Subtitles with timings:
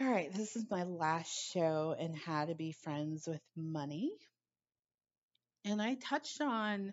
[0.00, 4.10] All right, this is my last show in how to be friends with money.
[5.64, 6.92] And I touched on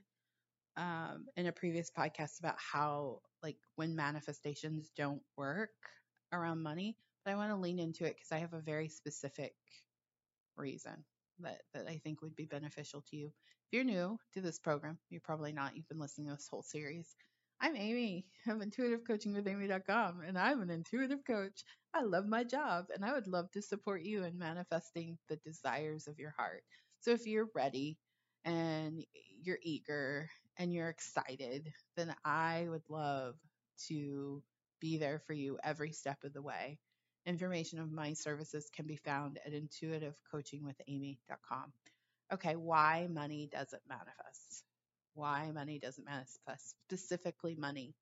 [0.78, 5.72] um, in a previous podcast about how, like, when manifestations don't work
[6.32, 6.96] around money,
[7.26, 9.54] but I want to lean into it because I have a very specific
[10.56, 11.04] reason
[11.40, 13.28] that, that I think would be beneficial to you.
[13.28, 15.76] If you're new to this program, you're probably not.
[15.76, 17.16] You've been listening to this whole series.
[17.64, 21.64] I'm Amy of intuitivecoachingwithamy.com, and I'm an intuitive coach.
[21.94, 26.08] I love my job, and I would love to support you in manifesting the desires
[26.08, 26.64] of your heart.
[27.02, 28.00] So if you're ready
[28.46, 29.06] and
[29.44, 30.28] you're eager
[30.58, 33.36] and you're excited, then I would love
[33.90, 34.42] to
[34.80, 36.80] be there for you every step of the way.
[37.28, 41.74] Information of my services can be found at intuitivecoachingwithamy.com.
[42.34, 44.64] Okay, why money doesn't manifest.
[45.14, 47.96] Why money doesn't manifest, specifically money.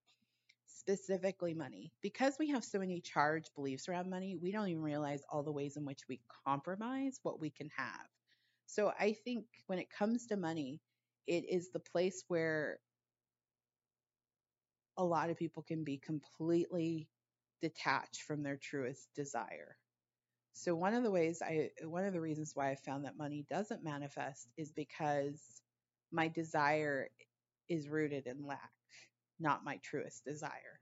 [0.67, 1.91] Specifically, money.
[2.01, 5.51] Because we have so many charged beliefs around money, we don't even realize all the
[5.51, 8.07] ways in which we compromise what we can have.
[8.67, 10.81] So, I think when it comes to money,
[11.27, 12.79] it is the place where
[14.97, 17.09] a lot of people can be completely
[17.61, 19.77] detached from their truest desire.
[20.53, 23.45] So one of the ways I one of the reasons why I found that money
[23.49, 25.41] doesn't manifest is because
[26.11, 27.09] my desire
[27.67, 28.71] is rooted in lack,
[29.39, 30.79] not my truest desire.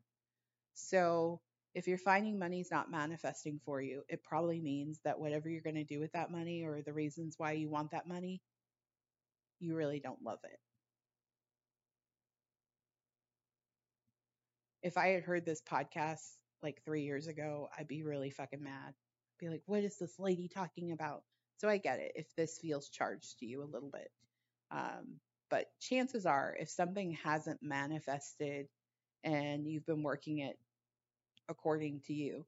[0.74, 1.42] So
[1.74, 5.76] if you're finding money's not manifesting for you, it probably means that whatever you're going
[5.76, 8.42] to do with that money or the reasons why you want that money,
[9.60, 10.60] you really don't love it.
[14.82, 16.22] If I had heard this podcast
[16.64, 18.94] like three years ago, I'd be really fucking mad.
[19.40, 21.24] Be like, what is this lady talking about?
[21.58, 24.10] So I get it if this feels charged to you a little bit.
[24.72, 28.68] Um, but chances are, if something hasn't manifested
[29.24, 30.58] and you've been working it
[31.50, 32.46] according to you,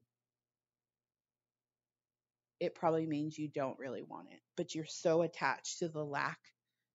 [2.60, 4.40] it probably means you don't really want it.
[4.56, 6.38] But you're so attached to the lack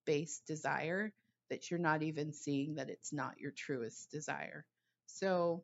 [0.05, 1.11] based desire
[1.49, 4.65] that you're not even seeing that it's not your truest desire.
[5.08, 5.64] So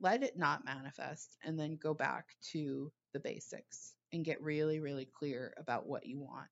[0.00, 5.08] let it not manifest and then go back to the basics and get really, really
[5.18, 6.48] clear about what you want.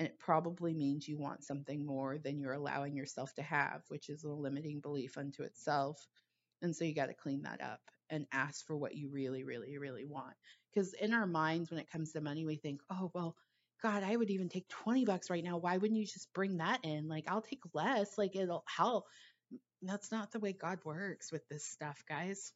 [0.00, 4.08] And it probably means you want something more than you're allowing yourself to have, which
[4.08, 6.08] is a limiting belief unto itself.
[6.62, 9.76] And so you got to clean that up and ask for what you really, really,
[9.76, 10.32] really want.
[10.72, 13.36] Because in our minds, when it comes to money, we think, oh, well,
[13.82, 15.58] God, I would even take 20 bucks right now.
[15.58, 17.06] Why wouldn't you just bring that in?
[17.06, 18.16] Like, I'll take less.
[18.16, 19.04] Like, it'll help.
[19.82, 22.54] That's not the way God works with this stuff, guys.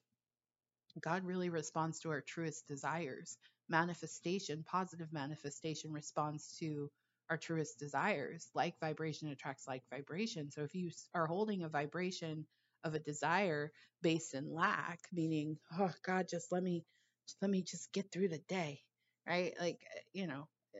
[1.02, 3.36] God really responds to our truest desires.
[3.68, 6.90] Manifestation, positive manifestation, responds to
[7.30, 8.48] our truest desires.
[8.54, 10.50] Like vibration attracts like vibration.
[10.50, 12.46] So if you are holding a vibration
[12.84, 16.84] of a desire based in lack, meaning, oh God, just let me,
[17.26, 18.80] just let me just get through the day,
[19.26, 19.54] right?
[19.58, 20.78] Like, eh, you know, eh,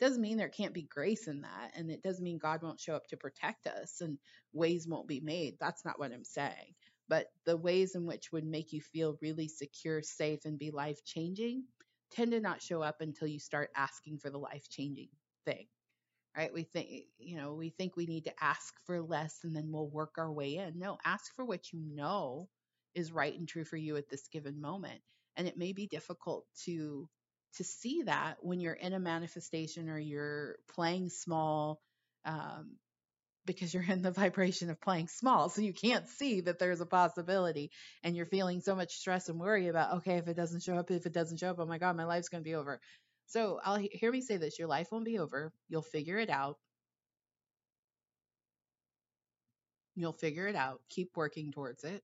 [0.00, 1.72] doesn't mean there can't be grace in that.
[1.74, 4.18] And it doesn't mean God won't show up to protect us and
[4.52, 5.56] ways won't be made.
[5.60, 6.74] That's not what I'm saying
[7.08, 11.04] but the ways in which would make you feel really secure, safe, and be life
[11.04, 11.64] changing
[12.10, 15.08] tend to not show up until you start asking for the life changing
[15.44, 15.66] thing.
[16.36, 16.52] Right?
[16.52, 16.88] We think,
[17.18, 20.32] you know, we think we need to ask for less and then we'll work our
[20.32, 20.80] way in.
[20.80, 22.48] No, ask for what you know
[22.94, 25.00] is right and true for you at this given moment.
[25.36, 27.08] And it may be difficult to
[27.56, 31.80] to see that when you're in a manifestation or you're playing small
[32.24, 32.76] um,
[33.46, 35.48] because you're in the vibration of playing small.
[35.48, 37.70] So you can't see that there's a possibility
[38.02, 40.90] and you're feeling so much stress and worry about, okay, if it doesn't show up,
[40.90, 42.80] if it doesn't show up, oh my God, my life's going to be over.
[43.26, 45.52] So I'll hear me say this, your life won't be over.
[45.68, 46.58] You'll figure it out.
[49.94, 50.80] You'll figure it out.
[50.88, 52.02] Keep working towards it.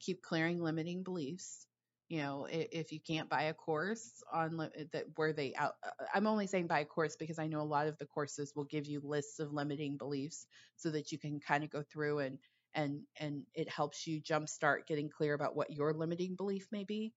[0.00, 1.66] Keep clearing limiting beliefs
[2.08, 4.56] you know if you can't buy a course on
[4.92, 7.62] that where they out uh, i'm only saying buy a course because i know a
[7.62, 10.46] lot of the courses will give you lists of limiting beliefs
[10.76, 12.38] so that you can kind of go through and
[12.74, 17.12] and and it helps you jumpstart getting clear about what your limiting belief may be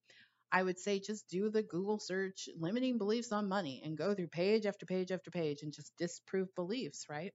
[0.52, 4.28] i would say just do the google search limiting beliefs on money and go through
[4.28, 7.32] page after page after page and just disprove beliefs right?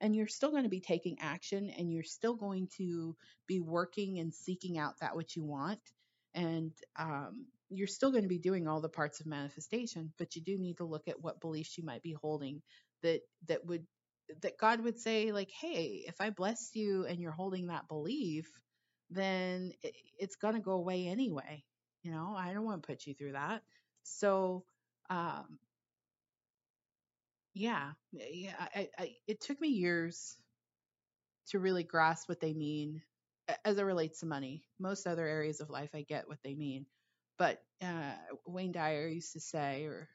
[0.00, 4.18] And you're still going to be taking action and you're still going to be working
[4.18, 5.80] and seeking out that which you want.
[6.34, 10.42] And um, you're still going to be doing all the parts of manifestation but you
[10.42, 12.62] do need to look at what beliefs you might be holding
[13.02, 13.84] that that would
[14.42, 18.48] that god would say like hey if i bless you and you're holding that belief
[19.10, 19.72] then
[20.18, 21.62] it's going to go away anyway
[22.06, 23.62] you know i don't want to put you through that
[24.04, 24.64] so
[25.10, 25.58] um
[27.54, 30.36] yeah yeah I, I it took me years
[31.48, 33.02] to really grasp what they mean
[33.64, 34.64] as it relates to money.
[34.78, 36.86] Most other areas of life, I get what they mean.
[37.38, 38.14] But uh,
[38.46, 40.08] Wayne Dyer used to say, or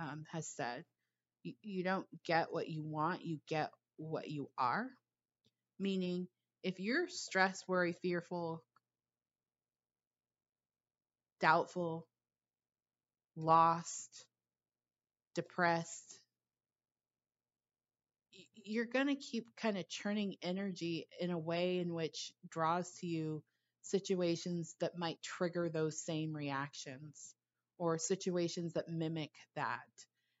[0.00, 0.84] um, has said,
[1.42, 4.88] you, you don't get what you want, you get what you are.
[5.78, 6.28] Meaning,
[6.62, 8.64] if you're stressed, worried, fearful,
[11.40, 12.06] doubtful,
[13.36, 14.26] lost,
[15.34, 16.20] depressed,
[18.64, 23.06] you're going to keep kind of churning energy in a way in which draws to
[23.06, 23.42] you
[23.82, 27.34] situations that might trigger those same reactions
[27.78, 29.80] or situations that mimic that.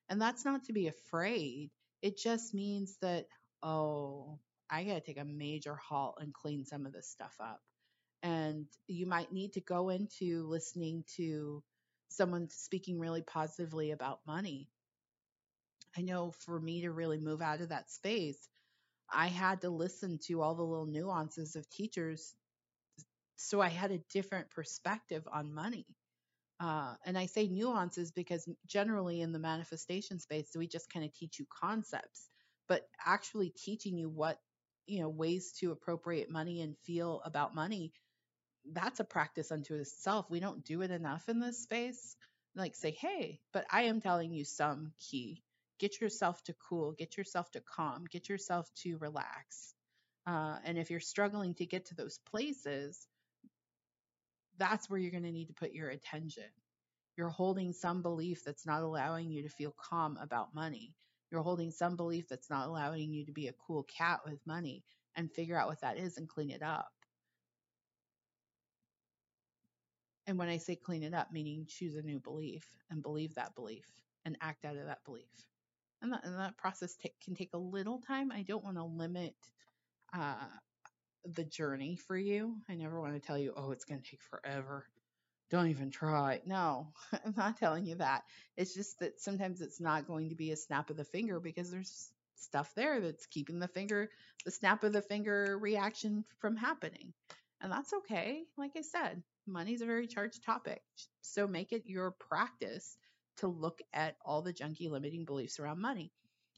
[0.08, 1.70] And that's not to be afraid.
[2.02, 3.26] It just means that,
[3.62, 4.38] oh,
[4.70, 7.60] I got to take a major halt and clean some of this stuff up.
[8.22, 11.62] And you might need to go into listening to
[12.08, 14.68] someone speaking really positively about money
[15.96, 18.48] I know for me to really move out of that space,
[19.12, 22.34] I had to listen to all the little nuances of teachers.
[23.36, 25.86] So I had a different perspective on money.
[26.60, 31.14] Uh, and I say nuances because generally in the manifestation space, we just kind of
[31.14, 32.28] teach you concepts,
[32.68, 34.38] but actually teaching you what,
[34.86, 37.92] you know, ways to appropriate money and feel about money,
[38.72, 40.30] that's a practice unto itself.
[40.30, 42.16] We don't do it enough in this space.
[42.54, 45.42] Like say, hey, but I am telling you some key
[45.80, 49.74] get yourself to cool, get yourself to calm, get yourself to relax.
[50.26, 53.08] Uh, and if you're struggling to get to those places,
[54.58, 56.44] that's where you're going to need to put your attention.
[57.16, 60.94] You're holding some belief that's not allowing you to feel calm about money.
[61.30, 64.84] You're holding some belief that's not allowing you to be a cool cat with money
[65.16, 66.92] and figure out what that is and clean it up.
[70.30, 73.56] And when I say clean it up, meaning choose a new belief and believe that
[73.56, 73.84] belief
[74.24, 75.26] and act out of that belief
[76.00, 78.30] and that, and that process t- can take a little time.
[78.30, 79.34] I don't want to limit
[80.14, 80.46] uh,
[81.24, 82.58] the journey for you.
[82.68, 84.86] I never want to tell you, oh, it's going to take forever.
[85.50, 86.42] Don't even try.
[86.46, 86.92] No,
[87.24, 88.22] I'm not telling you that.
[88.56, 91.72] It's just that sometimes it's not going to be a snap of the finger because
[91.72, 94.10] there's stuff there that's keeping the finger,
[94.44, 97.12] the snap of the finger reaction from happening.
[97.60, 98.44] And that's okay.
[98.56, 100.82] Like I said, money's a very charged topic.
[101.22, 102.96] So make it your practice
[103.38, 106.12] to look at all the junky limiting beliefs around money.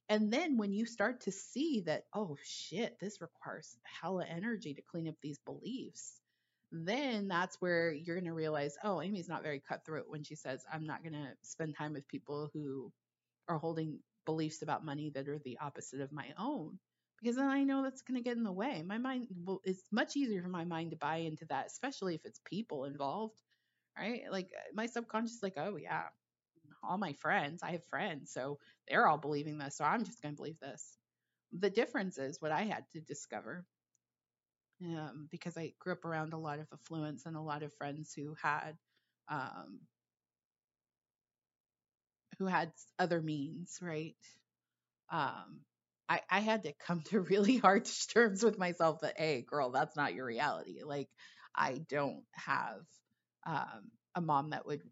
[0.08, 4.82] And then when you start to see that, oh shit, this requires hella energy to
[4.82, 6.20] clean up these beliefs,
[6.70, 10.64] then that's where you're going to realize, oh, Amy's not very cutthroat when she says,
[10.72, 12.92] I'm not going to spend time with people who
[13.48, 16.78] are holding beliefs about money that are the opposite of my own.
[17.22, 18.82] Because then I know that's going to get in the way.
[18.82, 22.26] My mind will, it's much easier for my mind to buy into that, especially if
[22.26, 23.40] it's people involved,
[23.98, 24.22] right?
[24.30, 26.04] Like my subconscious, like, oh yeah,
[26.82, 28.58] all my friends, I have friends, so
[28.88, 30.98] they're all believing this, so I'm just going to believe this.
[31.52, 33.66] The difference is what I had to discover
[34.82, 38.12] um, because I grew up around a lot of affluence and a lot of friends
[38.14, 38.76] who had
[39.28, 39.80] um,
[42.38, 44.16] who had other means, right?
[45.10, 45.60] Um,
[46.12, 49.96] I, I had to come to really hard terms with myself that, hey, girl, that's
[49.96, 50.82] not your reality.
[50.84, 51.08] Like,
[51.54, 52.80] I don't have
[53.46, 54.82] um, a mom that would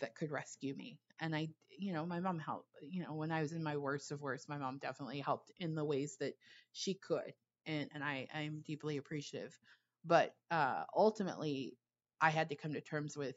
[0.00, 3.40] that could rescue me and I, you know, my mom helped, you know, when I
[3.42, 6.34] was in my worst of worst, my mom definitely helped in the ways that
[6.72, 7.32] she could.
[7.66, 9.56] And, and I, I'm deeply appreciative.
[10.04, 11.76] But uh, ultimately,
[12.20, 13.36] I had to come to terms with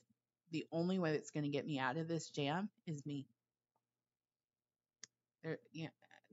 [0.51, 3.28] the only way that's going to get me out of this jam is me.
[5.44, 5.90] There, yeah,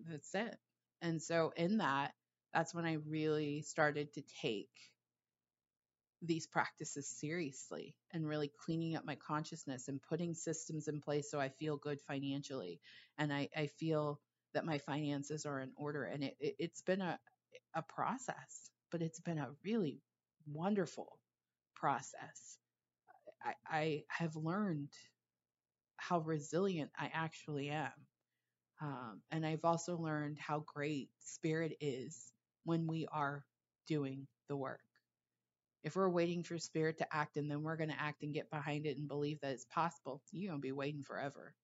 [0.09, 0.59] that's it.
[1.05, 2.15] And so in that,
[2.55, 4.71] that's when I really started to take
[6.23, 11.39] these practices seriously and really cleaning up my consciousness and putting systems in place so
[11.41, 12.81] I feel good financially
[13.19, 14.21] and I, I feel
[14.55, 16.05] that my finances are in order.
[16.05, 17.19] And it, it, has been a,
[17.77, 20.01] a process, but it's been a really
[20.47, 21.19] wonderful
[21.77, 22.59] process.
[23.45, 24.91] I, I have learned
[25.99, 27.93] how resilient I actually am.
[29.31, 32.33] And I've also learned how great spirit is
[32.65, 33.45] when we are
[33.89, 34.81] doing the work.
[35.83, 38.51] If we're waiting for spirit to act and then we're going to act and get
[38.51, 41.55] behind it and believe that it's possible, you're going to be waiting forever.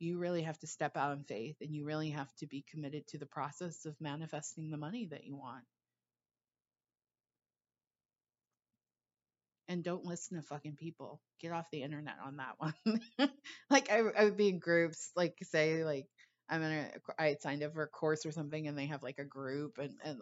[0.00, 3.06] You really have to step out in faith and you really have to be committed
[3.08, 5.64] to the process of manifesting the money that you want.
[9.72, 11.20] and don't listen to fucking people.
[11.40, 12.74] Get off the internet on that one.
[13.70, 16.06] like I, I would be in groups, like say like
[16.52, 19.24] I'm gonna I signed up for a course or something and they have like a
[19.24, 20.20] group and, and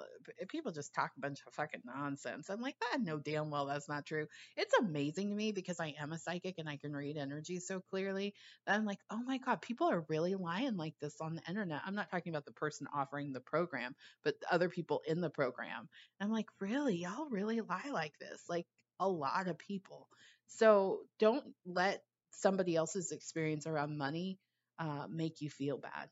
[0.49, 2.49] people just talk a bunch of fucking nonsense.
[2.49, 4.29] I'm like, that know damn well that's not true.
[4.57, 7.81] It's amazing to me because I am a psychic and I can read energy so
[7.81, 8.33] clearly
[8.65, 11.83] that I'm like, oh my God, people are really lying like this on the internet.
[11.85, 15.89] I'm not talking about the person offering the program, but other people in the program.
[16.21, 16.99] I'm like, really?
[16.99, 18.45] Y'all really lie like this?
[18.49, 18.69] Like
[19.01, 20.07] a lot of people.
[20.47, 24.39] So don't let somebody else's experience around money
[24.79, 26.09] uh, make you feel bad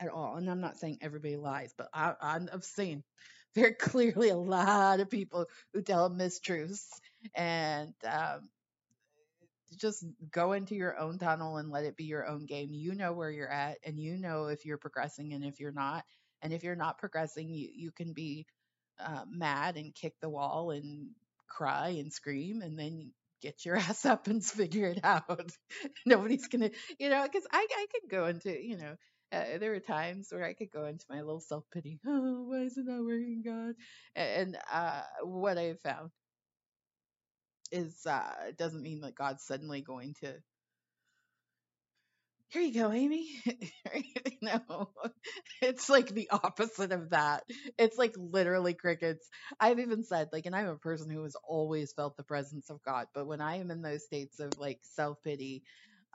[0.00, 0.36] at all.
[0.36, 3.04] And I'm not saying everybody lies, but I, I've seen
[3.54, 6.86] very clearly a lot of people who tell mistruths
[7.34, 8.48] and um,
[9.76, 12.72] just go into your own tunnel and let it be your own game.
[12.72, 16.04] You know where you're at, and you know if you're progressing and if you're not.
[16.40, 18.46] And if you're not progressing, you you can be
[19.00, 21.10] uh, mad and kick the wall and
[21.48, 23.12] cry and scream, and then
[23.42, 25.50] get your ass up and figure it out.
[26.06, 28.96] Nobody's gonna, you know, because I I could go into, you know.
[29.32, 32.00] Uh, there were times where I could go into my little self pity.
[32.06, 33.74] Oh, why is it not working, God?
[34.16, 36.10] And uh, what I have found
[37.70, 40.34] is uh, it doesn't mean that God's suddenly going to
[42.50, 43.28] here you go, Amy.
[44.42, 44.90] no,
[45.60, 47.44] it's like the opposite of that.
[47.78, 49.28] It's like literally crickets.
[49.60, 52.82] I've even said, like, and I'm a person who has always felt the presence of
[52.82, 55.62] God, but when I am in those states of like self pity,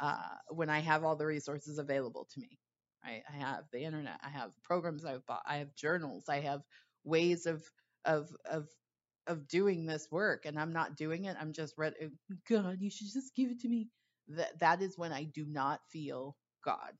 [0.01, 0.17] uh,
[0.49, 2.57] when I have all the resources available to me,
[3.05, 6.63] I have the internet, I have programs I've bought, I have journals, I have
[7.03, 7.63] ways of
[8.05, 8.69] of of
[9.27, 11.37] of doing this work, and I'm not doing it.
[11.39, 11.95] I'm just read.
[12.49, 13.89] God, you should just give it to me
[14.29, 16.93] that that is when I do not feel God.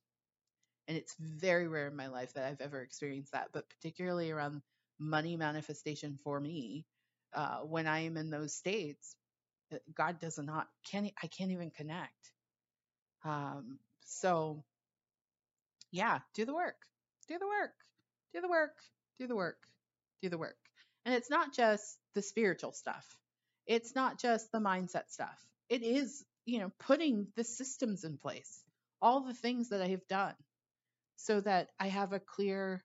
[0.88, 4.62] And it's very rare in my life that I've ever experienced that, but particularly around
[5.00, 6.86] money manifestation for me,
[7.34, 9.16] uh, when I am in those states,
[9.74, 12.34] uh, God does not can't I can't even connect.
[13.26, 14.64] Um, so
[15.94, 16.76] yeah, do the work,
[17.30, 17.72] do the work,
[18.34, 18.76] do the work,
[19.18, 19.60] do the work,
[20.22, 20.58] do the work.
[21.06, 23.08] And it's not just the spiritual stuff.
[23.66, 25.40] It's not just the mindset stuff.
[25.70, 28.64] It is you know, putting the systems in place,
[29.02, 30.36] all the things that I have done
[31.16, 32.84] so that I have a clear,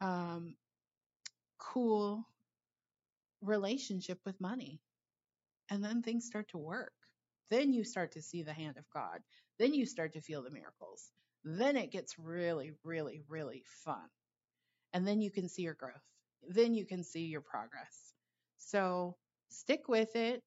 [0.00, 0.54] um,
[1.58, 2.24] cool
[3.42, 4.80] relationship with money.
[5.70, 6.92] And then things start to work.
[7.50, 9.20] Then you start to see the hand of God.
[9.58, 11.10] Then you start to feel the miracles.
[11.44, 14.08] Then it gets really, really, really fun.
[14.92, 15.94] And then you can see your growth.
[16.48, 18.14] Then you can see your progress.
[18.58, 19.16] So
[19.48, 20.42] stick with it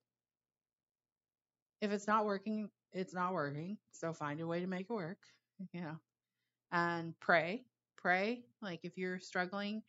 [1.84, 3.78] if it's not working, it's not working.
[3.92, 5.18] So find a way to make it work,
[5.74, 5.98] you know,
[6.72, 7.66] and pray,
[7.98, 8.46] pray.
[8.62, 9.84] Like if you're struggling,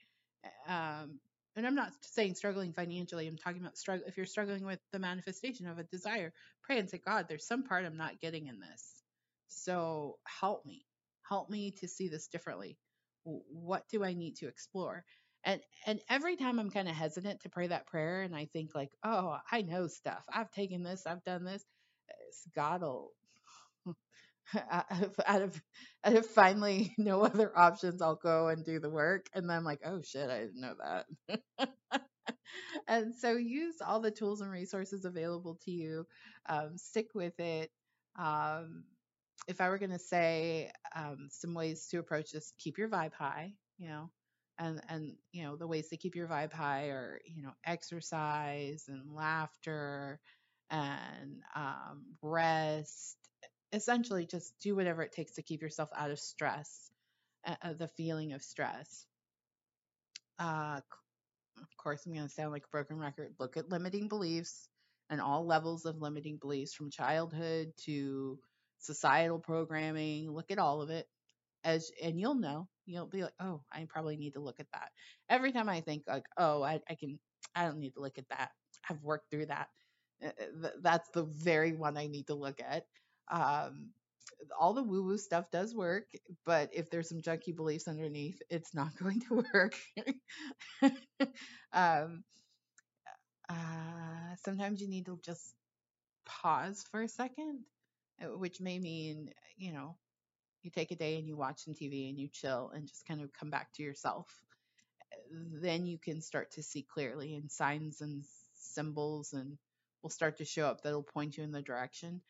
[0.67, 1.21] um,
[1.57, 4.07] and I'm not saying struggling financially, I'm talking about struggle.
[4.09, 6.33] If you're struggling with the manifestation of a desire,
[6.65, 9.05] pray and say, God, there's some part I'm not getting in this.
[9.47, 10.85] So help me,
[11.29, 12.77] help me to see this differently.
[13.25, 15.05] What do I need to explore?
[15.45, 18.75] And and every time I'm kind of hesitant to pray that prayer, and I think
[18.75, 20.25] like, oh, I know stuff.
[20.33, 21.65] I've taken this, I've done this.
[22.55, 23.13] God will
[24.71, 25.63] out of, out of
[26.05, 29.27] out of finally no other options, I'll go and do the work.
[29.35, 30.75] And then I'm like, oh shit, I didn't know
[31.29, 31.69] that.
[32.89, 36.07] and so use all the tools and resources available to you.
[36.49, 37.71] Um, stick with it.
[38.19, 38.85] Um,
[39.47, 43.13] if I were going to say um, some ways to approach this, keep your vibe
[43.13, 44.11] high, you know,
[44.59, 48.85] and and you know the ways to keep your vibe high are you know exercise
[48.89, 50.21] and laughter
[50.71, 53.17] and um, rest.
[53.73, 56.91] Essentially, just do whatever it takes to keep yourself out of stress,
[57.47, 59.07] uh, uh the feeling of stress.
[60.39, 60.81] Uh,
[61.59, 63.35] of course, I'm going to sound like a broken record.
[63.39, 64.69] Look at limiting beliefs
[65.11, 68.39] and all levels of limiting beliefs from childhood to
[68.85, 70.31] societal programming.
[70.31, 71.07] Look at all of it
[71.65, 74.91] as and you'll know you'll be like oh i probably need to look at that
[75.31, 77.19] every time i think like oh i, I can
[77.55, 78.51] i don't need to look at that
[78.91, 79.69] i've worked through that
[80.23, 82.87] uh, uh, that's the very one I need to look at.
[83.31, 83.91] Um,
[84.59, 86.07] all the woo woo stuff does work,
[86.45, 89.75] but if there's some junky beliefs underneath, it's not going to work.
[91.73, 92.25] um,
[93.49, 95.55] uh, sometimes you need to just
[96.27, 97.61] pause for a second,
[98.23, 99.97] Uh, which may mean, you know,
[100.63, 103.21] you take a day and you watch some TV and you chill and just kind
[103.21, 104.27] of come back to yourself.
[105.13, 109.59] Uh, then you can start to see clearly and signs and symbols and
[110.03, 112.21] will start to show up that'll point you in the direction.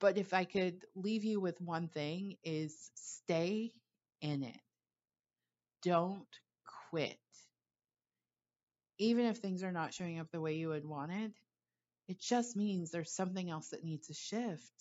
[0.00, 3.72] But if I could leave you with one thing is stay
[4.20, 4.60] in it.
[5.82, 6.26] Don't
[6.90, 7.18] quit.
[8.98, 11.32] Even if things are not showing up the way you had wanted, it
[12.20, 14.72] just means there's something else that needs to shift.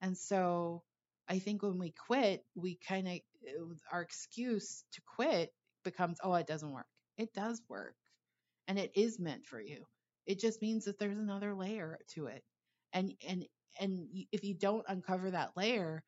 [0.00, 0.82] And so
[1.28, 3.20] I think when we quit, we kind of,
[3.92, 5.50] our excuse to quit
[5.84, 6.86] becomes, oh, it doesn't work.
[7.16, 7.94] It does work.
[8.66, 9.84] And it is meant for you.
[10.26, 12.42] It just means that there's another layer to it.
[12.92, 13.44] And and
[13.78, 16.02] and if you don't uncover that layer,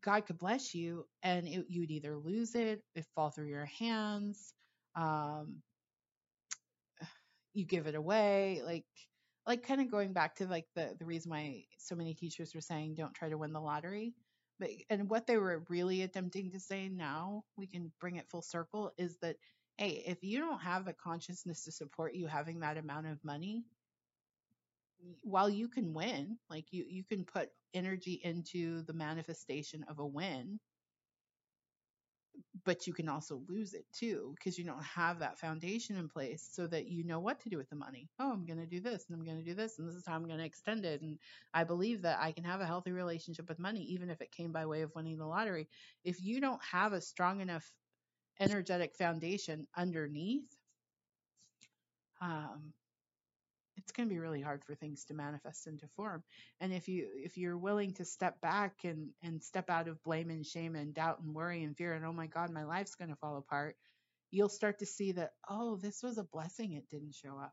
[0.00, 4.52] God could bless you, and it, you'd either lose it, it fall through your hands,
[4.96, 5.62] um,
[7.54, 8.62] you give it away.
[8.64, 8.84] Like
[9.46, 12.60] like kind of going back to like the the reason why so many teachers were
[12.60, 14.14] saying don't try to win the lottery
[14.58, 18.42] but and what they were really attempting to say now we can bring it full
[18.42, 19.36] circle is that
[19.76, 23.64] hey if you don't have the consciousness to support you having that amount of money
[25.22, 30.06] while you can win like you you can put energy into the manifestation of a
[30.06, 30.58] win
[32.64, 36.48] but you can also lose it too because you don't have that foundation in place
[36.50, 38.08] so that you know what to do with the money.
[38.18, 40.04] Oh, I'm going to do this and I'm going to do this and this is
[40.06, 41.02] how I'm going to extend it.
[41.02, 41.18] And
[41.52, 44.52] I believe that I can have a healthy relationship with money even if it came
[44.52, 45.68] by way of winning the lottery.
[46.04, 47.72] If you don't have a strong enough
[48.40, 50.48] energetic foundation underneath,
[52.20, 52.72] um,
[53.76, 56.22] it's going to be really hard for things to manifest into form.
[56.60, 60.30] And if you if you're willing to step back and and step out of blame
[60.30, 63.10] and shame and doubt and worry and fear and oh my god my life's going
[63.10, 63.76] to fall apart
[64.30, 67.52] you'll start to see that oh this was a blessing it didn't show up.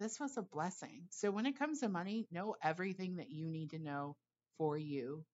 [0.00, 1.02] This was a blessing.
[1.10, 4.16] So when it comes to money know everything that you need to know
[4.58, 5.24] for you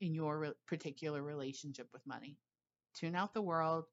[0.00, 2.36] in your particular relationship with money.
[2.94, 3.84] Tune out the world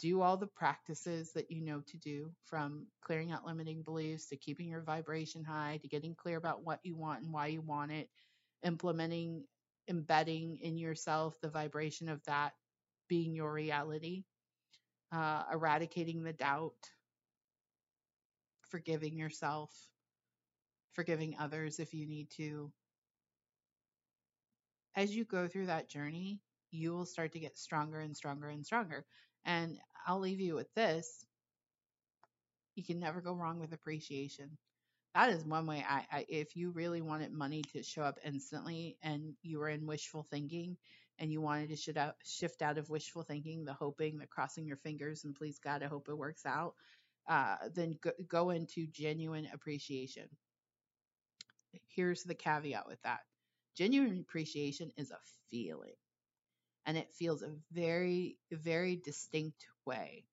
[0.00, 4.36] do all the practices that you know to do from clearing out limiting beliefs to
[4.36, 7.92] keeping your vibration high to getting clear about what you want and why you want
[7.92, 8.08] it
[8.64, 9.44] implementing
[9.88, 12.52] embedding in yourself the vibration of that
[13.08, 14.24] being your reality
[15.12, 16.90] uh, eradicating the doubt
[18.70, 19.70] forgiving yourself
[20.94, 22.70] forgiving others if you need to.
[24.96, 26.40] As you go through that journey
[26.74, 29.04] you will start to get stronger and stronger and stronger
[29.44, 31.24] and i'll leave you with this
[32.74, 34.56] you can never go wrong with appreciation.
[35.14, 38.98] That is one way I, I if you really wanted money to show up instantly
[39.02, 40.76] and you were in wishful thinking
[41.18, 44.66] and you wanted to shift out, shift out of wishful thinking, the hoping, the crossing
[44.66, 46.74] your fingers and please God, I hope it works out,
[47.28, 50.28] uh, then go, go into genuine appreciation.
[51.88, 53.20] Here's the caveat with that.
[53.76, 55.18] Genuine appreciation is a
[55.50, 55.94] feeling
[56.86, 60.24] and it feels a very, very distinct way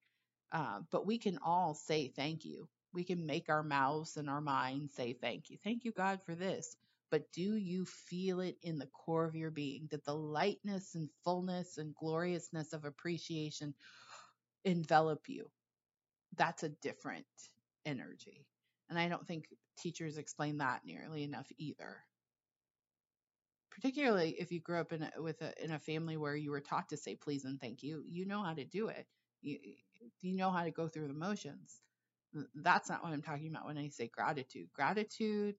[0.54, 2.70] uh, but we can all say thank you.
[2.94, 5.60] We can make our mouths and our minds say thank you.
[5.64, 6.78] Thank you, God, for this.
[7.12, 11.10] But do you feel it in the core of your being that the lightness and
[11.26, 13.76] fullness and gloriousness of appreciation
[14.66, 15.52] envelop you?
[16.38, 17.28] That's a different
[17.86, 18.48] energy.
[18.90, 19.46] And I don't think
[19.80, 21.98] teachers explain that nearly enough either.
[23.82, 26.62] Particularly if you grew up in a, with a, in a family where you were
[26.62, 29.08] taught to say please and thank you, you know how to do it.
[29.42, 29.58] You,
[30.22, 31.82] you know how to go through the motions.
[32.56, 34.70] That's not what I'm talking about when I say gratitude.
[34.74, 35.56] Gratitude,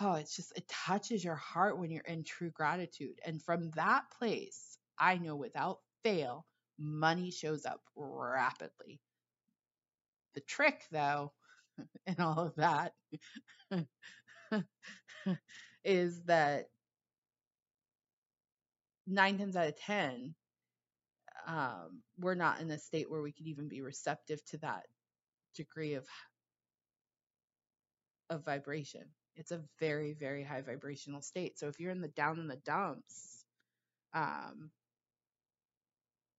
[0.00, 3.20] oh, it's just, it touches your heart when you're in true gratitude.
[3.24, 6.46] And from that place, I know without fail,
[6.78, 9.00] money shows up rapidly.
[10.34, 11.32] The trick, though,
[12.06, 12.94] in all of that
[15.84, 16.68] is that
[19.06, 20.34] nine times out of 10,
[21.46, 24.84] um, we're not in a state where we could even be receptive to that
[25.56, 26.06] degree of
[28.30, 29.02] of vibration.
[29.36, 31.58] It's a very very high vibrational state.
[31.58, 33.44] So if you're in the down in the dumps,
[34.14, 34.70] um,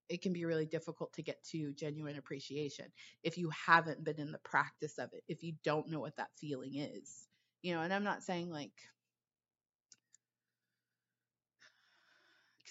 [0.09, 2.85] it can be really difficult to get to genuine appreciation
[3.23, 5.23] if you haven't been in the practice of it.
[5.27, 7.27] If you don't know what that feeling is,
[7.61, 7.81] you know.
[7.81, 8.73] And I'm not saying like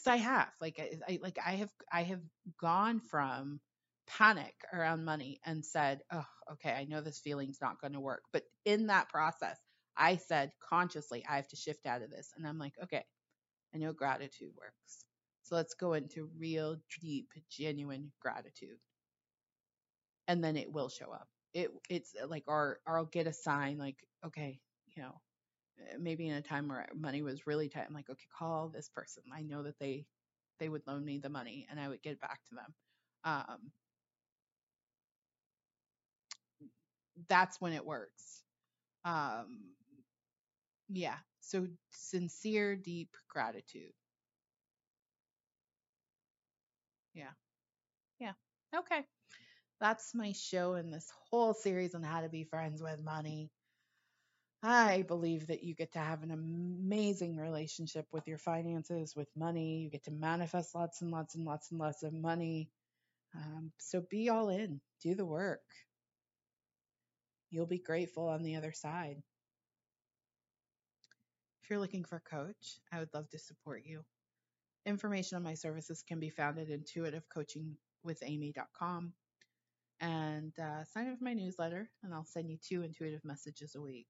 [0.03, 2.23] because I have like I, I like I have I have
[2.61, 3.61] gone from
[4.07, 8.23] panic around money and said, "Oh, okay, I know this feeling's not going to work."
[8.33, 9.59] But in that process,
[9.97, 12.33] I said consciously, I have to shift out of this.
[12.37, 13.05] And I'm like, "Okay,
[13.75, 15.05] I know gratitude works.
[15.43, 18.79] So let's go into real deep genuine gratitude."
[20.29, 21.29] And then it will show up.
[21.55, 25.32] It it's like or or I'll get a sign like, "Okay, you know, uh,
[25.99, 29.23] maybe in a time where money was really tight, I'm like, okay, call this person.
[29.35, 30.07] I know that they
[30.59, 32.75] they would loan me the money, and I would get back to them.
[33.25, 33.73] Um,
[37.29, 38.43] that's when it works.
[39.05, 39.75] Um,
[40.89, 41.17] yeah.
[41.41, 43.93] So sincere, deep gratitude.
[47.15, 47.31] Yeah.
[48.21, 48.33] Yeah.
[48.77, 49.05] Okay.
[49.81, 53.51] That's my show in this whole series on how to be friends with money.
[54.63, 59.83] I believe that you get to have an amazing relationship with your finances, with money.
[59.83, 62.71] You get to manifest lots and lots and lots and lots of money.
[63.35, 65.63] Um, so be all in, do the work.
[67.51, 69.23] You'll be grateful on the other side.
[71.63, 74.05] If you're looking for a coach, I would love to support you.
[74.87, 79.13] Information on my services can be found at intuitivecoachingwithamy.com.
[80.01, 83.81] and uh, sign up for my newsletter, and I'll send you two intuitive messages a
[83.81, 84.07] week.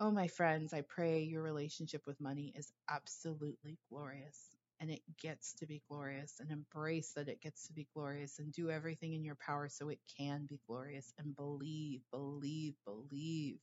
[0.00, 5.54] Oh, my friends, I pray your relationship with money is absolutely glorious and it gets
[5.54, 9.24] to be glorious and embrace that it gets to be glorious and do everything in
[9.24, 13.58] your power so it can be glorious and believe, believe, believe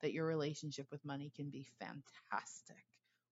[0.00, 2.84] that your relationship with money can be fantastic,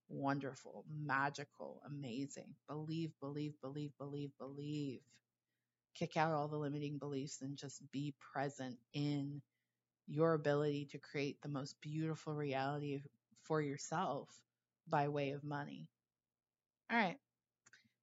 [0.07, 2.55] wonderful, magical, amazing.
[2.67, 5.01] Believe, believe, believe, believe, believe.
[5.95, 9.41] Kick out all the limiting beliefs and just be present in
[10.07, 13.01] your ability to create the most beautiful reality
[13.43, 14.29] for yourself
[14.87, 15.89] by way of money.
[16.91, 17.19] All right.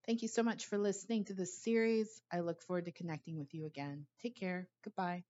[0.07, 2.21] Thank you so much for listening to this series.
[2.33, 4.07] I look forward to connecting with you again.
[4.21, 4.69] Take care.
[4.83, 5.25] Goodbye.